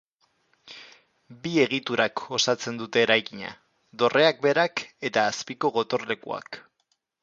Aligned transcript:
Bi 1.43 1.51
egiturak 1.65 2.23
osatzen 2.39 2.81
dute 2.81 3.05
eraikina: 3.09 3.55
dorreak 4.03 4.43
berak 4.49 4.87
eta 5.13 5.31
azpiko 5.35 5.77
gotorlekuak. 5.81 6.65